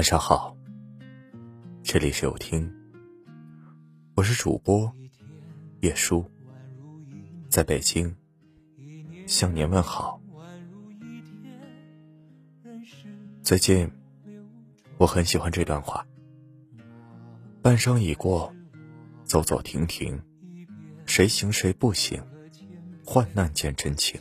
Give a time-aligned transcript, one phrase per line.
[0.00, 0.56] 晚上好，
[1.82, 2.72] 这里是有听，
[4.14, 4.90] 我是主播
[5.80, 6.24] 叶舒，
[7.50, 8.16] 在北京
[9.26, 10.18] 向您问好。
[13.42, 13.90] 最近
[14.96, 16.06] 我很喜欢这段话：
[17.60, 18.50] 半生已过，
[19.24, 20.18] 走走停停，
[21.04, 22.22] 谁行谁不行？
[23.04, 24.18] 患难见真情。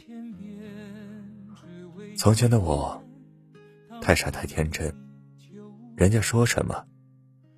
[2.18, 3.02] 从前的我，
[4.02, 4.94] 太傻太天真，
[6.00, 6.86] 人家说什么，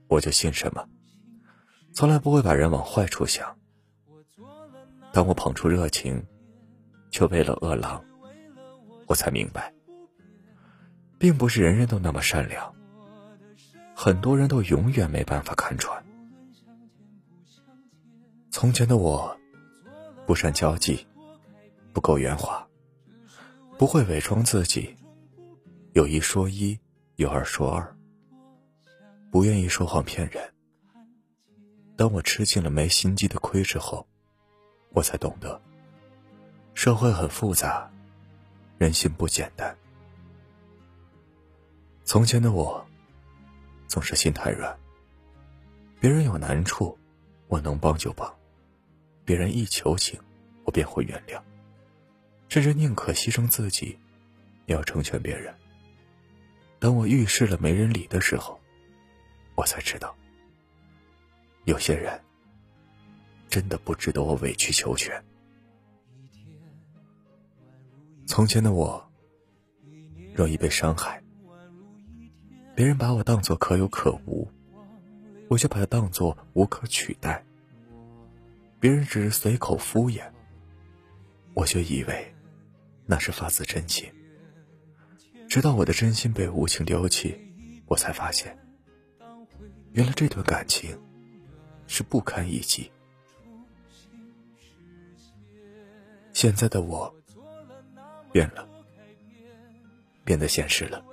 [0.08, 0.90] 我就信什么，
[1.94, 3.56] 从来不会把人往坏处想。
[5.14, 6.26] 当我捧出热情，
[7.12, 8.04] 却为了饿狼，
[9.06, 9.72] 我才明白，
[11.20, 12.74] 并不是人人都那么善良，
[13.96, 16.04] 很多人都永远没办法看穿。
[18.50, 19.38] 从前的我，
[20.26, 21.06] 不善交际，
[21.94, 22.68] 不够圆滑。
[23.78, 24.98] 不会伪装自己，
[25.94, 26.80] 有一说一，
[27.18, 27.96] 有二说二，
[29.32, 30.54] 不愿意说谎骗人。
[31.96, 34.06] 当我吃尽了没心机的亏之后，
[34.90, 35.60] 我才懂得，
[36.74, 37.90] 社会很复杂，
[38.78, 39.74] 人心不简单。
[42.04, 42.86] 从前的我，
[43.88, 44.78] 总是心太软，
[46.02, 46.98] 别人有难处，
[47.48, 48.30] 我能帮就帮；
[49.24, 50.20] 别人一求情，
[50.66, 51.42] 我便会原谅。
[52.50, 53.98] 甚至宁可牺牲自己，
[54.66, 55.56] 也要成全别人。
[56.80, 58.60] 当我遇事了没人理的时候，
[59.62, 60.16] 我才知道，
[61.66, 62.20] 有些人
[63.48, 65.24] 真的不值得我委曲求全。
[68.26, 69.08] 从前的我，
[70.34, 71.22] 容易被伤害，
[72.74, 74.50] 别人把我当作可有可无，
[75.48, 77.46] 我却把他当作无可取代。
[78.80, 80.24] 别人只是随口敷衍，
[81.54, 82.34] 我却以为。
[83.06, 84.12] 那是发自真心，
[85.48, 87.38] 直到我的真心被无情丢弃，
[87.86, 88.58] 我才发现，
[89.94, 90.98] 原来这段感情
[91.86, 92.90] 是不堪一击。
[96.34, 97.14] 现在的我
[98.32, 98.68] 变了，
[100.24, 101.04] 变得现实了，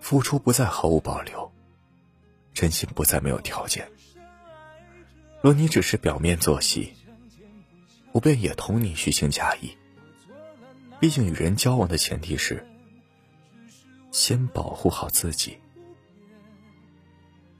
[0.00, 1.52] 付出不再毫无保留，
[2.54, 3.86] 真心不再没有条件。
[5.42, 6.94] 若你只是表面作戏，
[8.12, 9.76] 我便也同你虚情假意。
[10.98, 12.66] 毕竟，与人交往的前提是
[14.10, 15.58] 先保护好自己。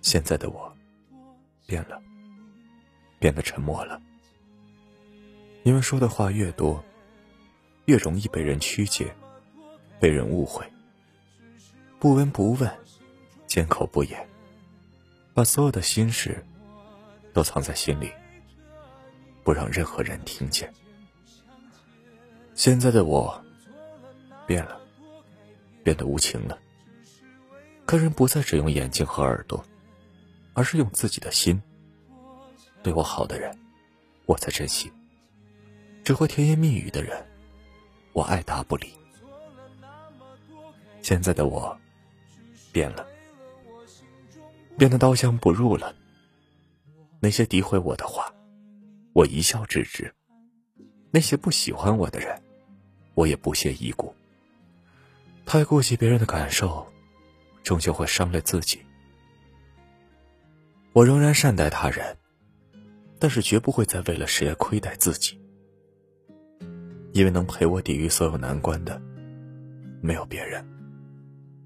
[0.04, 0.70] 现在的我
[1.65, 1.98] 变了，
[3.19, 3.98] 变得沉默了，
[5.62, 6.84] 因为说的话越多，
[7.87, 9.16] 越容易被人曲解，
[9.98, 10.62] 被人误会。
[11.98, 12.70] 不闻不问，
[13.47, 14.28] 缄口不言，
[15.32, 16.44] 把所有的心事
[17.32, 18.12] 都藏在心里，
[19.43, 20.70] 不让任何人听见。
[22.54, 23.43] 现在的我
[24.47, 24.78] 变了，
[25.82, 26.59] 变得无情了。
[27.87, 29.64] 看人不再只用眼睛和耳朵，
[30.54, 31.60] 而是用自己的心。
[32.82, 33.54] 对我好的人，
[34.26, 34.88] 我才珍惜；
[36.04, 37.26] 只会甜言蜜语的人，
[38.12, 38.94] 我爱答不理。
[41.03, 41.76] 现在的我
[42.72, 43.06] 变了，
[44.78, 45.94] 变得刀枪不入了。
[47.20, 48.32] 那些诋毁我的话，
[49.14, 50.12] 我一笑置之；
[51.10, 52.43] 那些不喜欢我的人，
[53.14, 54.14] 我也不屑一顾。
[55.47, 56.87] 太顾及别人的感受，
[57.62, 58.84] 终究会伤了自己。
[60.94, 62.16] 我仍然善待他人，
[63.19, 65.37] 但是绝不会再为了谁而亏待自己。
[67.12, 69.03] 因为能陪我抵御所有难关的，
[70.00, 70.65] 没有别人，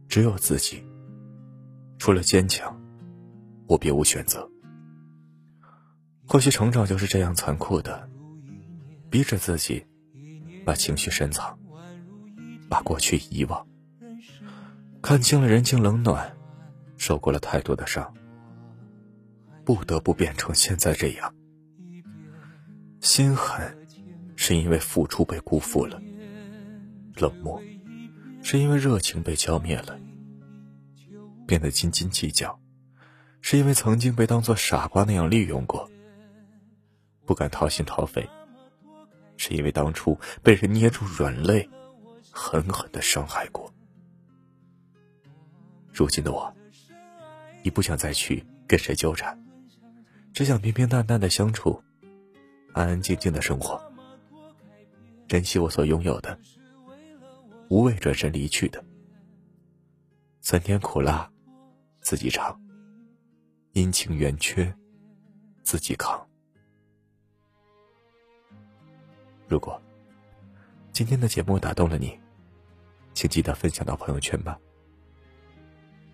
[0.09, 0.83] 只有自己。
[1.99, 2.75] 除了坚强，
[3.67, 4.49] 我别无选择。
[6.27, 8.09] 或许成长就是这样残酷的，
[9.11, 9.85] 逼着自己。
[10.65, 11.59] 把情绪深藏，
[12.69, 13.67] 把过去遗忘，
[15.03, 16.35] 看清了人情冷暖，
[16.97, 18.15] 受过了太多的伤，
[19.69, 21.35] 不得不变成现在这样。
[23.03, 23.87] 心狠，
[24.35, 26.01] 是因为付出被辜负了；
[27.17, 27.63] 冷漠，
[28.43, 30.01] 是因为热情被浇灭了；
[31.47, 32.59] 变得斤斤计较，
[33.43, 35.87] 是因为曾经被当作傻瓜那样利用过；
[37.27, 38.27] 不敢掏心掏肺。
[39.37, 41.69] 是因为当初被人捏住软肋，
[42.31, 43.71] 狠狠的伤害过。
[45.93, 46.51] 如今的我，
[47.63, 49.39] 已不想再去跟谁纠缠，
[50.39, 51.83] 只想平平淡淡的相处，
[52.73, 53.83] 安安静静的生活，
[55.27, 56.39] 珍惜我所拥有的，
[57.69, 58.81] 无畏转身离去的。
[60.41, 61.29] 酸甜苦辣，
[62.01, 62.57] 自己尝；
[63.73, 64.73] 阴晴圆缺，
[65.65, 66.25] 自己扛。
[69.49, 69.83] 如果
[70.93, 72.17] 今天的节目打动了你，
[73.13, 74.57] 请记得分享到朋友圈吧。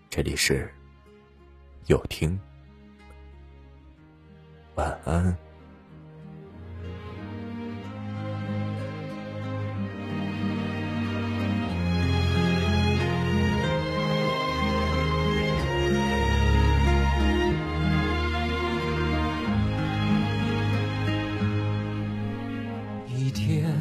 [0.09, 0.73] 这里是
[1.85, 2.39] 有听，
[4.75, 5.37] 晚安。
[23.07, 23.71] 一天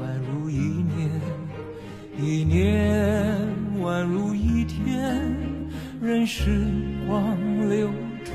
[0.00, 1.10] 宛如一年，
[2.18, 3.46] 一年
[3.82, 5.22] 宛如一天，
[6.00, 6.64] 任时
[7.06, 7.36] 光
[7.68, 7.90] 流
[8.24, 8.34] 转，